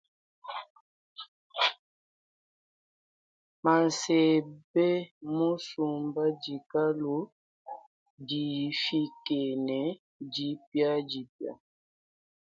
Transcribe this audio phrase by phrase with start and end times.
[3.63, 4.87] Mansebe
[5.35, 7.15] musumba dikalu
[8.27, 9.79] difike ne
[10.33, 11.53] dipiadipia.